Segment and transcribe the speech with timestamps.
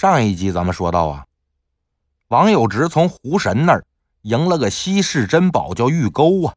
[0.00, 1.26] 上一集咱们说到啊，
[2.28, 3.84] 王有直从胡神那儿
[4.22, 6.56] 赢了个稀世珍宝，叫玉钩啊。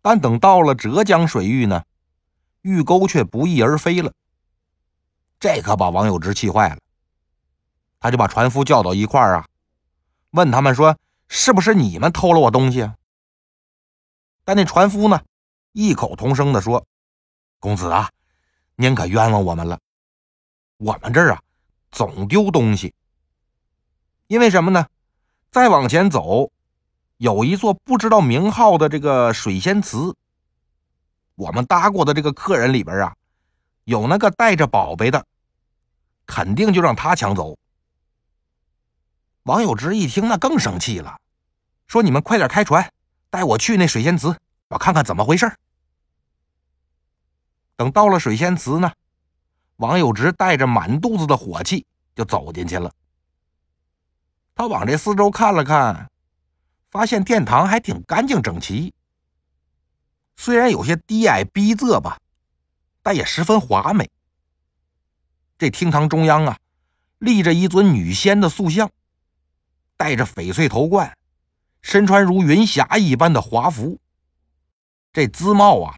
[0.00, 1.84] 但等到了浙江水域呢，
[2.62, 4.14] 玉钩却不翼而飞了。
[5.38, 6.78] 这可把王有直气坏了，
[7.98, 9.46] 他就把船夫叫到一块儿啊，
[10.30, 10.96] 问他们说
[11.28, 12.94] ：“是不是你们偷了我东西啊？”
[14.42, 15.20] 但那船夫呢，
[15.72, 16.86] 异口同声的说
[17.60, 18.08] ：“公子啊，
[18.76, 19.78] 您可冤枉我们了，
[20.78, 21.42] 我们这儿啊。”
[21.90, 22.94] 总丢东西，
[24.28, 24.86] 因为什么呢？
[25.50, 26.50] 再往前走，
[27.16, 30.14] 有一座不知道名号的这个水仙祠。
[31.34, 33.16] 我们搭过的这个客人里边啊，
[33.84, 35.26] 有那个带着宝贝的，
[36.26, 37.58] 肯定就让他抢走。
[39.44, 41.18] 王有直一听，那更生气了，
[41.86, 42.92] 说：“你们快点开船，
[43.30, 44.36] 带我去那水仙祠，
[44.68, 45.50] 我看看怎么回事。”
[47.74, 48.92] 等到了水仙祠呢？
[49.80, 52.92] 王有直带着满肚子的火气就走进去了。
[54.54, 56.10] 他往这四周看了看，
[56.90, 58.92] 发现殿堂还挺干净整齐，
[60.36, 62.18] 虽然有些低矮逼仄吧，
[63.02, 64.10] 但也十分华美。
[65.56, 66.58] 这厅堂中央啊，
[67.18, 68.90] 立着一尊女仙的塑像，
[69.96, 71.16] 戴着翡翠头冠，
[71.80, 73.98] 身穿如云霞一般的华服，
[75.10, 75.96] 这姿貌啊，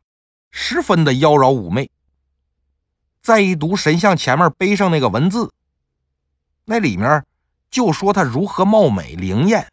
[0.53, 1.91] 十分的妖娆妩媚。
[3.23, 5.53] 再一读神像前面碑上那个文字，
[6.65, 7.25] 那里面
[7.71, 9.73] 就说他如何貌美灵验，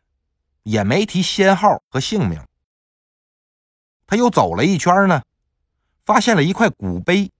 [0.61, 2.45] 也没提仙号和姓名。
[4.05, 5.23] 他又走了一圈呢，
[6.05, 7.31] 发现了一块古碑，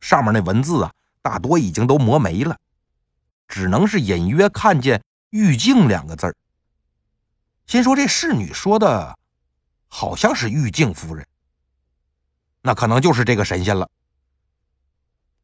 [0.00, 0.92] 上面那文字啊，
[1.22, 2.56] 大多已经都磨没了，
[3.48, 6.36] 只能是隐约看见“玉净”两个字
[7.66, 9.18] 心说这侍女说的，
[9.88, 11.26] 好像是玉净夫人，
[12.62, 13.90] 那可能就是这个神仙了。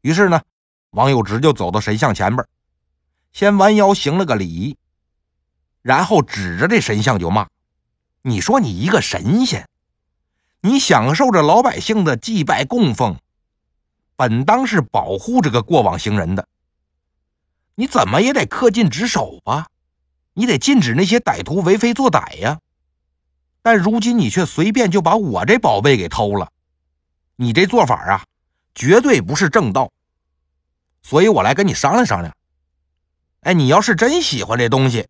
[0.05, 0.43] 于是呢，
[0.91, 2.47] 王有直就走到神像前边，
[3.33, 4.77] 先弯腰行了个礼，
[5.81, 7.49] 然后指着这神像就骂
[8.21, 9.67] ：“你说你一个神仙，
[10.61, 13.17] 你享受着老百姓的祭拜供奉，
[14.15, 16.47] 本当是保护这个过往行人的，
[17.77, 19.69] 你怎么也得恪尽职守吧？
[20.35, 22.61] 你得禁止那些歹徒为非作歹呀！
[23.63, 26.53] 但如今你却随便就把我这宝贝给偷了，
[27.37, 28.25] 你这做法啊，
[28.75, 29.91] 绝对不是正道。”
[31.03, 32.35] 所以我来跟你商量商量。
[33.41, 35.07] 哎，你要是真喜欢这东西，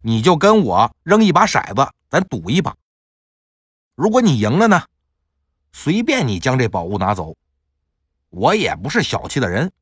[0.00, 2.76] 你就跟我扔一把骰子，咱赌一把。
[3.96, 4.84] 如果你赢了呢，
[5.72, 7.36] 随便你将这宝物拿走，
[8.30, 9.72] 我也不是小气的人。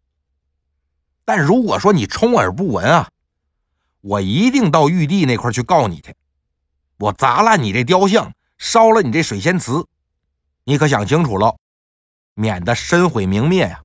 [1.24, 3.10] 但如果说你充耳不闻啊，
[4.00, 6.16] 我一定到玉帝那块去告你去，
[6.96, 9.86] 我砸烂你这雕像，烧了你这水仙祠，
[10.64, 11.56] 你可想清楚了，
[12.34, 13.82] 免得身毁名灭呀。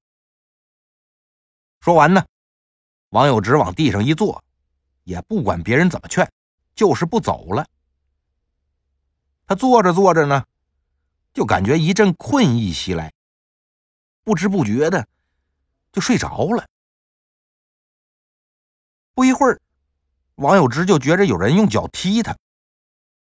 [1.79, 2.25] 说完呢，
[3.09, 4.43] 王有直往地上一坐，
[5.03, 6.29] 也不管别人怎么劝，
[6.75, 7.65] 就是不走了。
[9.45, 10.45] 他坐着坐着呢，
[11.33, 13.13] 就感觉一阵困意袭来，
[14.23, 15.07] 不知不觉的
[15.91, 16.67] 就睡着了。
[19.13, 19.61] 不一会儿，
[20.35, 22.37] 王有直就觉着有人用脚踢他，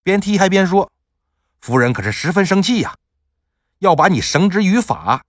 [0.01, 0.89] 边踢还边说
[1.59, 2.97] ：“夫人可是十分生气呀，
[3.79, 5.23] 要把你绳之于法，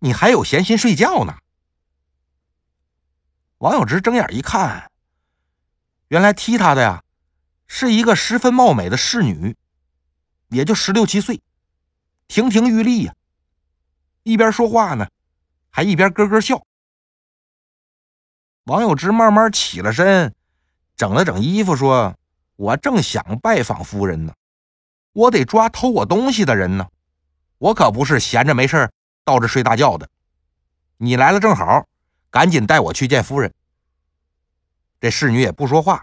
[0.00, 1.38] 你还有闲心睡觉呢。”
[3.58, 4.90] 王有直睁眼一看，
[6.08, 7.04] 原来踢他的呀，
[7.66, 9.56] 是一个十分貌美的侍女，
[10.48, 11.40] 也就十六七岁，
[12.26, 13.14] 亭亭玉立呀。
[14.24, 15.08] 一边说话呢，
[15.70, 16.64] 还一边咯咯笑。
[18.64, 20.34] 王有直慢慢起了身，
[20.96, 22.16] 整了整衣服，说
[22.54, 24.34] ：“我正想拜访夫人呢，
[25.12, 26.88] 我得抓偷我东西的人呢，
[27.62, 28.90] 我可不是闲着没事
[29.24, 30.10] 到这睡大觉的。
[30.96, 31.86] 你来了正好。”
[32.32, 33.52] 赶紧带我去见夫人。
[34.98, 36.02] 这侍女也不说话，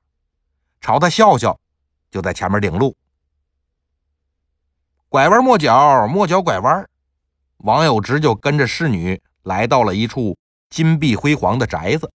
[0.80, 1.59] 朝他笑笑，
[2.12, 2.96] 就在前面领路。
[5.09, 6.88] 拐弯抹角，抹角拐弯，
[7.58, 10.38] 王有直就跟着侍女来到了一处
[10.69, 12.12] 金碧辉煌的宅子。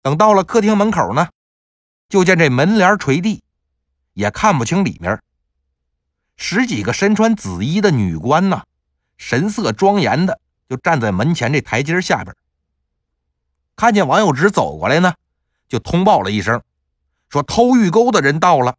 [0.00, 1.28] 等到了客厅门口呢，
[2.08, 3.42] 就见这门帘垂地，
[4.14, 5.22] 也看不清里面。
[6.38, 8.62] 十几个身穿紫衣的女官呢，
[9.18, 10.40] 神色庄严的。
[10.68, 12.36] 就站在门前这台阶下边，
[13.74, 15.14] 看见王有直走过来呢，
[15.66, 16.62] 就通报了一声，
[17.30, 18.76] 说偷玉钩的人到了。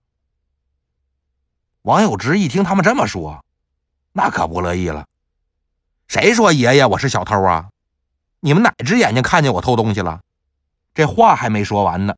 [1.81, 3.43] 王有直一听他们这么说，
[4.13, 5.07] 那可不乐意了。
[6.07, 7.71] 谁说爷爷我是小偷啊？
[8.39, 10.21] 你们哪只眼睛看见我偷东西了？
[10.93, 12.15] 这话还没说完呢，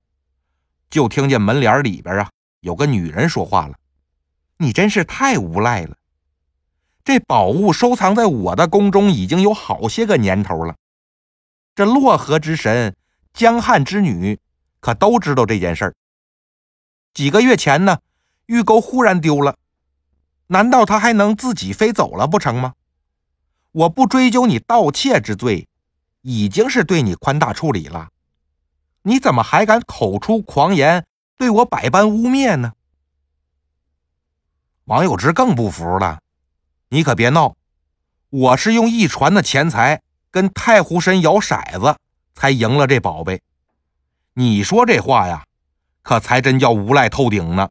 [0.90, 2.30] 就听见门帘里边啊
[2.60, 3.76] 有个女人说话了
[4.62, 5.98] ：“你真是太无赖了。”
[7.04, 10.76] 这宝物收藏在我的宫中已经有好些个年头了，
[11.74, 12.96] 这洛河之神、
[13.34, 14.40] 江汉之女
[14.80, 15.96] 可都知道这件事儿。
[17.12, 17.98] 几个月前呢，
[18.46, 19.58] 玉钩忽然丢了，
[20.48, 22.76] 难道他还能自己飞走了不成吗？
[23.72, 25.68] 我不追究你盗窃之罪，
[26.22, 28.10] 已经是对你宽大处理了。
[29.02, 31.04] 你怎么还敢口出狂言，
[31.36, 32.74] 对我百般污蔑呢？
[34.86, 36.20] 王有之更不服了，
[36.90, 37.56] 你可别闹，
[38.30, 41.98] 我是用一船的钱财跟太湖神摇骰子
[42.34, 43.42] 才赢了这宝贝。
[44.34, 45.46] 你说这话呀，
[46.02, 47.70] 可才真叫无赖透顶呢。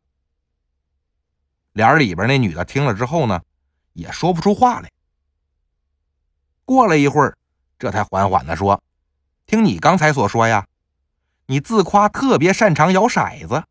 [1.72, 3.42] 帘里边那女的听了之后呢，
[3.92, 4.90] 也说不出话来。
[6.64, 7.36] 过了一会儿，
[7.78, 8.82] 这才缓缓的说
[9.46, 10.66] ：“听你刚才所说呀，
[11.46, 13.64] 你自夸特别擅长摇骰子，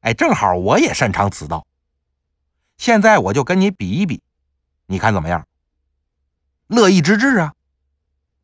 [0.00, 1.66] 哎，正好我也擅长此道。
[2.82, 4.20] 现在我就跟你比一比，
[4.86, 5.46] 你看怎么样？
[6.66, 7.52] 乐意之至啊。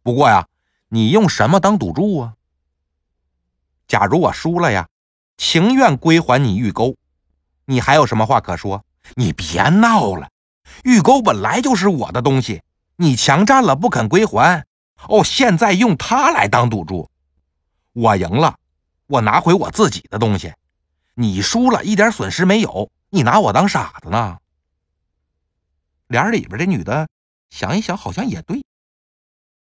[0.05, 0.46] 不过呀，
[0.88, 2.35] 你用什么当赌注啊？
[3.88, 4.87] 假如我输了呀，
[5.38, 6.94] 情愿归还你玉钩。
[7.64, 8.85] 你还有什么话可说？
[9.17, 10.31] 你别闹了，
[10.85, 12.62] 玉钩本来就是我的东西。”
[12.94, 14.64] 你强占了不肯归还，
[15.08, 17.11] 哦，现在用它来当赌注，
[17.93, 18.56] 我赢了，
[19.08, 20.55] 我拿回我自己的东西，
[21.14, 24.38] 你输了一点损失没有，你拿我当傻子呢？
[26.08, 27.08] 帘里边这女的
[27.50, 28.64] 想一想，好像也对，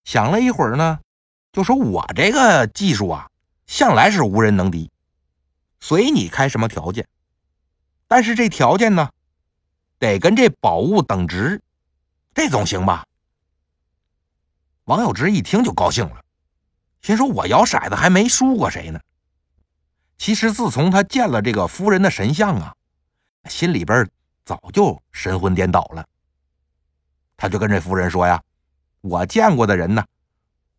[0.03, 0.99] 想了一会儿呢，
[1.51, 3.29] 就说：“我这个技术啊，
[3.67, 4.91] 向来是无人能敌，
[5.79, 7.07] 随你开什么条件，
[8.07, 9.09] 但是这条件呢，
[9.97, 11.61] 得跟这宝物等值，
[12.33, 13.05] 这总行吧？”
[14.85, 16.23] 王有之一听就高兴了，
[17.01, 18.99] 心说：“我摇骰子还没输过谁呢。”
[20.17, 22.75] 其实自从他见了这个夫人的神像啊，
[23.45, 24.09] 心里边
[24.43, 26.07] 早就神魂颠倒了。
[27.37, 28.43] 他就跟这夫人说：“呀，
[29.01, 30.05] 我见过的人呢，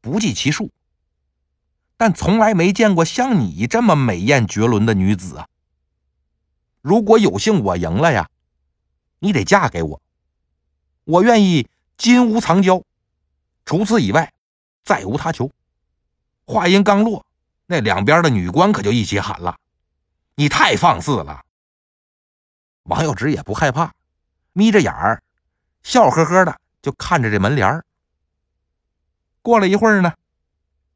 [0.01, 0.71] 不计其数，
[1.97, 5.49] 但从来没见过像你这么美艳绝伦的女子啊！
[6.83, 8.29] 如果有幸我赢了呀，
[9.21, 10.03] 你得嫁给我，
[11.05, 12.83] 我愿意金屋藏娇。”
[13.65, 14.33] 除此以外，
[14.85, 15.51] 再无他求。
[16.45, 17.25] 话音刚落，
[17.67, 19.57] 那两边的女官可就一起喊了
[20.35, 21.43] ：“你太放肆了！”
[22.91, 23.95] 王有直也不害怕，
[24.53, 25.23] 眯着眼儿，
[25.85, 27.85] 笑呵呵的就看着这门帘儿。
[29.43, 30.13] 过了一会儿呢，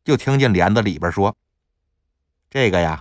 [0.04, 1.36] 就听见帘子里边说
[2.50, 3.00] ：“这个呀，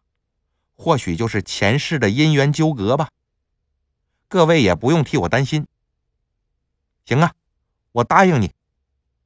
[0.76, 3.10] 或许就是前世的姻缘纠葛吧。
[4.28, 5.66] 各位也不用替我担心。
[7.06, 7.34] 行啊，
[7.94, 8.54] 我答应你。”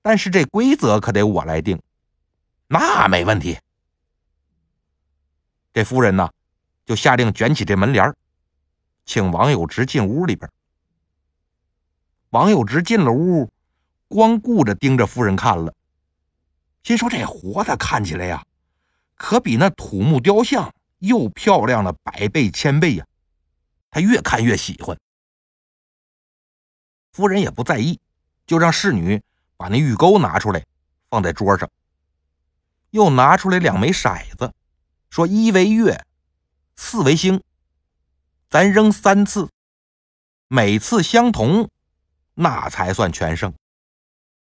[0.02, 1.82] 但是这规则可得我来定，
[2.68, 3.60] 那没问题。
[5.74, 6.32] 这夫人呢，
[6.86, 8.16] 就下令卷起这门帘儿
[9.08, 10.48] 请王有直进屋里边。
[12.30, 13.50] 王有直进了屋，
[14.08, 15.74] 光顾着盯着夫人看了，
[16.84, 18.46] 心说这活的看起来呀，
[19.16, 23.08] 可比那土木雕像又漂亮了百倍千倍呀。
[23.90, 24.96] 他越看越喜欢。
[27.14, 28.00] 夫人也不在意，
[28.46, 29.24] 就让侍女。
[29.60, 30.64] 把那玉钩拿出来，
[31.10, 31.68] 放在桌上，
[32.92, 34.54] 又拿出来两枚骰子，
[35.10, 36.06] 说：“一为月，
[36.76, 37.42] 四为星，
[38.50, 39.50] 咱扔三次，
[40.48, 41.70] 每次相同，
[42.34, 43.54] 那才算全胜。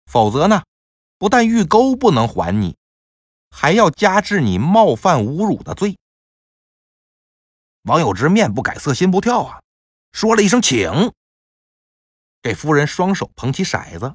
[0.04, 0.62] 否则呢，
[1.16, 2.76] 不但玉钩不能还你，
[3.50, 5.96] 还要加治你冒犯侮辱的罪。”
[7.84, 9.62] 王有之面不改色心不跳啊，
[10.12, 11.12] 说了一声“请”，
[12.42, 14.14] 这夫人双手捧起骰子。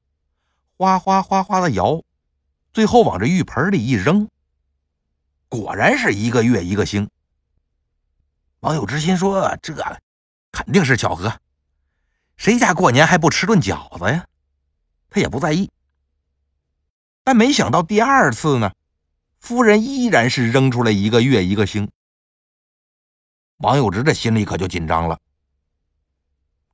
[0.77, 2.03] 哗哗哗哗的摇，
[2.74, 4.29] 最后往这浴盆里一扔，
[5.48, 7.10] 果然是一个月一个星。
[8.62, 9.74] 王有之心说：“这
[10.51, 11.39] 肯定是巧合，
[12.36, 14.25] 谁家过年还不吃顿饺子呀？”
[15.10, 15.72] 他也不在意。
[17.24, 18.72] 但没想到第二次呢，
[19.39, 21.89] 夫人依然是扔出来一个月一个星。
[23.58, 25.20] 王有之这心里可就紧张了。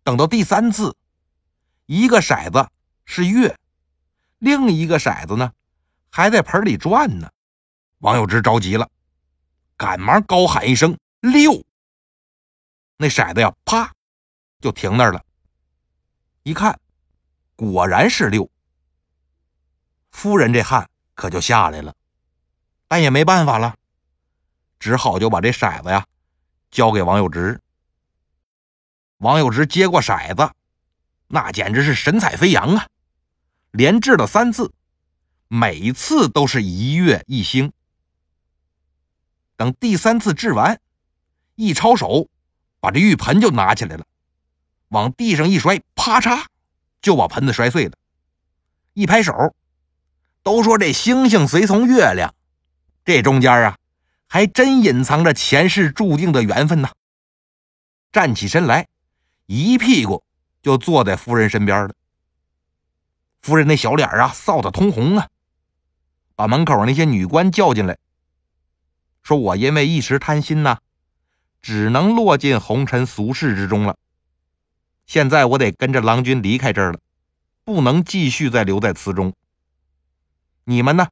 [0.03, 0.95] 等到第三次，
[1.85, 2.69] 一个骰子
[3.05, 3.57] 是月。
[4.39, 5.51] 另一个骰子呢，
[6.09, 7.29] 还在盆里转呢。
[7.99, 8.89] 王有之着急了，
[9.77, 11.63] 赶忙高喊一声“六”，
[12.97, 13.93] 那骰子呀，啪，
[14.61, 15.23] 就停那儿了。
[16.43, 16.79] 一看，
[17.55, 18.49] 果然是六。
[20.11, 21.93] 夫人这汗可就下来了，
[22.87, 23.75] 但也没办法了，
[24.79, 26.05] 只好就把这骰子呀
[26.71, 27.59] 交给王有直。
[29.17, 30.53] 王有直接过骰子，
[31.27, 32.87] 那简直是神采飞扬啊！
[33.71, 34.71] 连掷了三次，
[35.47, 37.73] 每次都是一月一星。
[39.57, 40.79] 等第三次掷完，
[41.55, 42.29] 一抄手，
[42.85, 44.05] 把这浴盆就拿起来了，
[44.89, 46.45] 往地上一摔，啪嚓，
[47.01, 47.93] 就把盆子摔碎了。
[48.93, 49.55] 一拍手，
[50.43, 52.35] 都说这星星随从月亮，
[53.03, 53.75] 这中间啊，
[54.27, 56.89] 还真隐藏着前世注定的缘分呢。
[58.11, 58.85] 站起身来，
[59.47, 60.23] 一屁股
[60.61, 61.95] 就坐在夫人身边了。
[63.41, 65.27] 夫人那小脸啊，臊得通红啊，
[66.35, 67.97] 把门口那些女官叫进来，
[69.23, 70.77] 说：“我因为一时贪心呐，
[71.65, 73.97] 只能落进红尘俗世之中了。
[75.07, 76.99] 现在我得跟着郎君离开这儿了，
[77.63, 79.33] 不能继续再留在祠中。
[80.63, 81.07] 你们呢，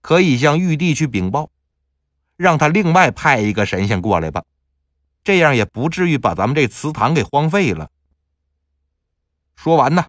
[0.00, 1.50] 可以向玉帝去禀报，
[2.38, 4.42] 让他另外派一个神仙过来吧。”
[5.22, 7.90] 这样也不至于把咱们这祠堂给荒废了。
[9.54, 10.06] 说完呢，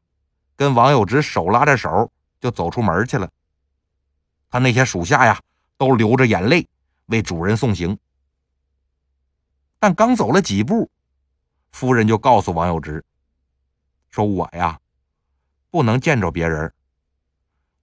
[0.55, 3.29] 跟王有直手拉着手就走出门去了。
[4.49, 5.41] 他那些属下呀，
[5.77, 6.65] 都流着眼泪
[7.07, 7.97] 为主人送行。
[9.79, 10.89] 但刚走了几步，
[11.71, 13.03] 夫人就告诉王有直
[14.09, 14.79] ：“说我呀，
[15.69, 16.73] 不能见着别人，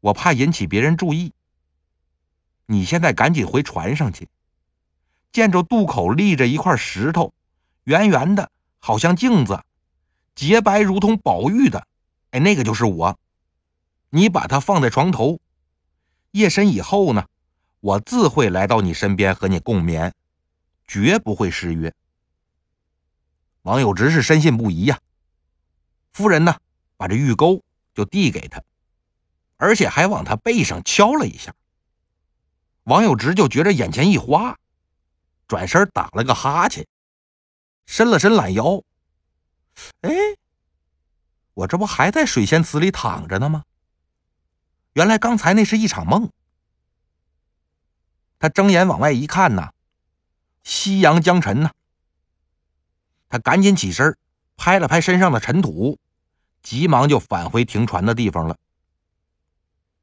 [0.01, 1.33] 我怕引起别人注意。
[2.67, 4.29] 你现在赶紧回船上去。”
[5.33, 7.33] 见着渡口立着一块石头，
[7.85, 9.65] 圆圆的，好像镜子，
[10.35, 11.87] 洁白如同宝玉的，
[12.33, 13.19] 哎，那个就是我。
[14.11, 15.41] 你把它放在床头，
[16.33, 17.25] 夜深以后呢，
[17.81, 20.13] 我自会来到你身边和你共眠，
[20.87, 21.93] 绝不会失约。
[23.63, 24.99] 王有直是深信不疑呀。
[26.13, 26.59] 夫人呢，
[26.97, 27.63] 把这玉钩
[27.95, 28.63] 就递给他，
[29.57, 31.55] 而且还往他背上敲了一下。
[32.85, 34.59] 王有直就觉着眼前一花。
[35.49, 36.87] 转身打了个哈欠，
[37.85, 38.83] 伸了伸懒腰。
[40.01, 40.11] 哎，
[41.55, 43.65] 我这不还在水仙祠里躺着呢吗？
[44.95, 46.31] 原来刚才那是一场梦。
[48.39, 49.73] 他睁眼往外一看呐，
[50.63, 51.71] 夕阳将沉呐。
[53.29, 54.17] 他赶紧起身，
[54.57, 55.99] 拍了拍身上的尘土，
[56.63, 58.57] 急忙就返回停船的地方了。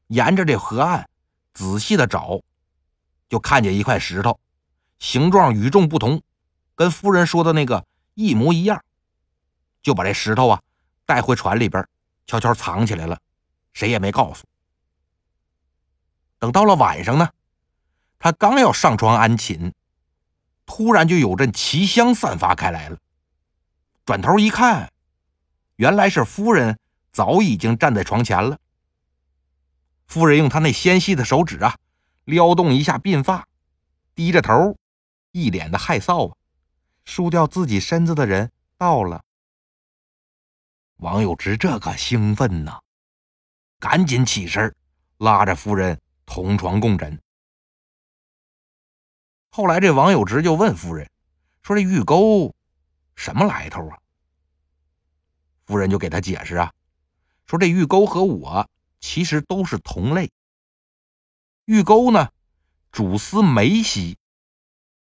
[0.08, 1.08] 沿着这河岸
[1.54, 2.42] 仔细的找，
[3.30, 4.40] 就看见一块石头。
[4.98, 6.22] 形状与众不同，
[6.76, 7.86] 跟夫人说的那个
[8.16, 8.84] 一模一样，
[9.82, 10.62] 就把这石头啊
[11.06, 11.88] 带回船里边，
[12.26, 13.18] 悄悄藏起来了，
[13.72, 14.46] 谁也没告诉。
[16.38, 17.30] 等到了晚上呢，
[18.18, 19.74] 他刚要上床安寝，
[20.70, 22.98] 突然就有阵奇香散发开来了。
[24.06, 24.94] 转头一看，
[25.78, 26.78] 原来是夫人
[27.12, 28.56] 早已经站在床前了。
[30.06, 31.76] 夫人用她那纤细的手指啊，
[32.26, 33.48] 撩动一下鬓发，
[34.14, 34.78] 低着头。
[35.32, 36.36] 一脸的害臊啊！
[37.04, 39.24] 输掉自己身子的人到了。
[40.98, 42.80] 王有直这可兴奋呐，
[43.80, 44.76] 赶紧起身，
[45.18, 47.20] 拉着夫人同床共枕。
[49.50, 51.10] 后来这王有直就问夫人
[51.62, 52.56] 说：“这玉钩
[53.16, 53.98] 什么来头啊？”
[55.66, 56.72] 夫人就给他解释啊，
[57.46, 60.32] 说：“这玉钩和我其实都是同类。
[61.66, 62.30] 玉钩呢，
[62.92, 64.18] 主司梅溪。”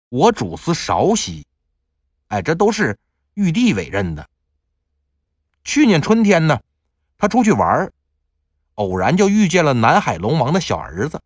[0.10, 1.46] 我主司韶溪，
[2.27, 2.98] 哎，这都是
[3.34, 4.30] 玉帝委任的。
[5.63, 6.62] 去年春天呢，
[7.18, 7.92] 他出去玩
[8.75, 11.22] 偶然就遇见了南海龙王的小儿子，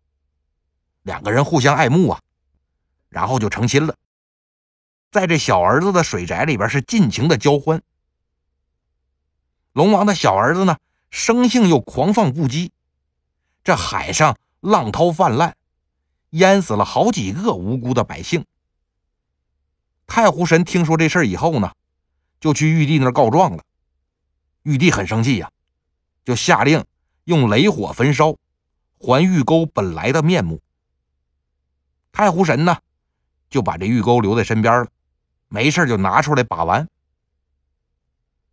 [1.02, 2.20] 两个人互相爱慕啊，
[3.10, 3.94] 然后就成亲了。
[5.10, 7.82] 在这小儿子的水宅里边是尽情的交欢。
[9.72, 10.78] 龙王的小儿子呢，
[11.10, 12.70] 生性又狂放不羁，
[13.62, 15.54] 这海上浪涛泛滥，
[16.30, 18.44] 淹死了好几个无辜的百姓。
[20.06, 21.72] 太湖神听说这事儿以后呢，
[22.40, 23.64] 就去玉帝那告状了。
[24.62, 25.50] 玉帝很生气呀，
[26.24, 26.84] 就下令
[27.24, 28.36] 用雷火焚烧，
[28.98, 30.60] 还玉钩本来的面目。
[32.12, 32.76] 太湖神呢，
[33.50, 34.88] 就把这玉钩留在身边了，
[35.48, 36.88] 没事就拿出来把玩。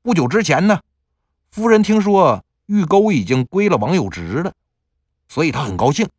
[0.02, 0.82] 不久之前呢，
[1.52, 4.54] 夫人听说玉钩已经归了王有直了，
[5.28, 6.10] 所以她很高兴，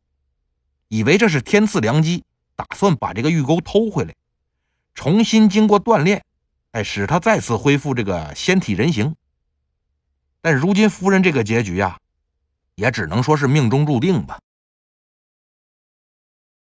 [0.89, 4.15] 以为这是天赐良机，打算把这个玉钩偷回来。
[4.95, 6.25] 重新经过锻炼，
[6.73, 9.15] 哎，使他再次恢复这个仙体人形。
[10.41, 11.99] 但如今夫人这个结局呀，
[12.75, 14.39] 也只能说是命中注定吧。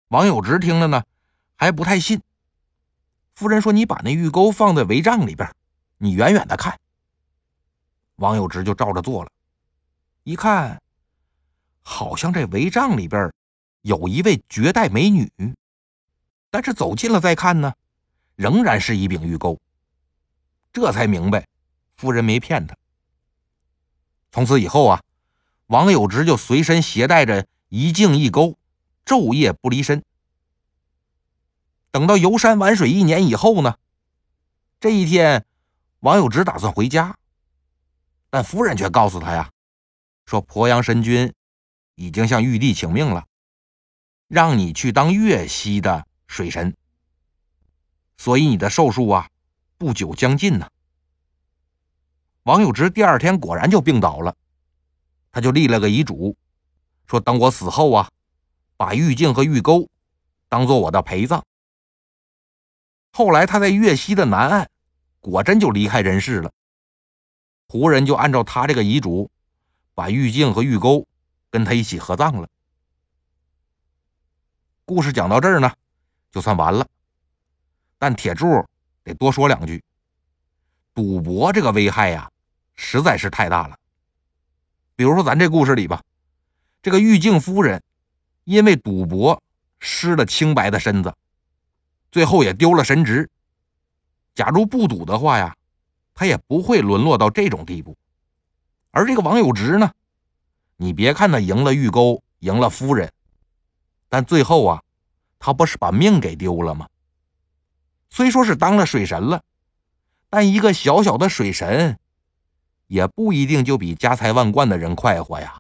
[0.10, 1.04] 王有直听了呢，
[1.56, 2.22] 还不太信。
[3.36, 5.54] 夫人说：“你把那玉钩放在帷帐里边，
[5.98, 6.80] 你远远的看。”
[8.18, 9.32] 王有直就照着做了，
[10.24, 10.82] 一看，
[11.82, 13.34] 好像这帷帐里边
[13.82, 15.30] 有一位绝代美女，
[16.50, 17.74] 但是走近了再看呢。
[18.36, 19.58] 仍然是一柄玉钩，
[20.74, 21.48] 这才明白
[21.96, 22.76] 夫人没骗他。
[24.32, 25.02] 从此以后啊，
[25.68, 28.58] 王有直就随身携带着一镜一钩，
[29.06, 30.04] 昼夜不离身。
[31.96, 33.78] 等到游山玩水一年以后呢，
[34.82, 35.46] 这一天，
[36.02, 37.18] 王有直打算回家，
[38.30, 39.50] 但夫人却告诉他呀，
[40.26, 41.34] 说鄱阳神君
[41.96, 43.26] 已经向玉帝请命了，
[44.28, 46.76] 让你去当岳西的水神。
[48.18, 49.30] 所以你的寿数啊，
[49.78, 50.70] 不久将尽呢。
[52.44, 54.36] 王有直第二天果然就病倒了，
[55.32, 56.36] 他就立了个遗嘱，
[57.08, 58.12] 说等我死后啊，
[58.76, 59.90] 把玉镜和玉钩
[60.50, 61.42] 当做我的陪葬。
[63.18, 64.70] 后来他在岳西的南岸，
[65.22, 66.52] 果真就离开人世了。
[67.66, 69.32] 胡人就按照他这个遗嘱，
[69.94, 71.08] 把玉镜和玉钩
[71.50, 72.50] 跟他一起合葬了。
[74.84, 75.72] 故事讲到这儿呢，
[76.30, 76.86] 就算完了。
[77.98, 78.66] 但铁柱
[79.06, 79.82] 得多说两句。
[80.94, 82.30] 赌博这个危害呀，
[82.76, 83.80] 实在是太大了。
[84.98, 86.04] 比如说咱这故事里吧，
[86.82, 87.82] 这个玉镜夫人
[88.44, 89.42] 因为赌博
[89.80, 91.16] 失了清白的身子，
[92.16, 93.30] 最后也丢了神职。
[94.36, 95.54] 假如不赌的话呀。
[96.18, 97.98] 他也不会沦落到这种地步，
[98.92, 99.92] 而这个王有直呢，
[100.78, 103.12] 你别看他赢了玉钩，赢了夫人，
[104.08, 104.82] 但最后啊，
[105.40, 106.88] 他不是把命给丢了吗？
[108.10, 109.44] 虽说是当了水神了，
[110.30, 112.00] 但一个小小的水神，
[112.88, 115.60] 也不一定就比家财万贯的人快活呀。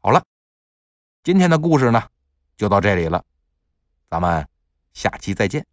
[0.00, 0.24] 好了，
[1.22, 2.02] 今天的故事呢，
[2.56, 3.22] 就到这里了，
[4.08, 4.47] 咱们
[4.98, 5.64] 下期再见。